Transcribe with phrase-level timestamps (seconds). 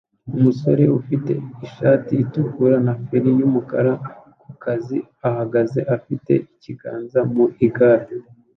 [0.35, 1.31] Umusore ufite
[1.65, 3.93] ishati itukura na feri yumukara
[4.41, 4.97] ku kazi
[5.29, 8.07] ahagaze afite ikiganza mu igare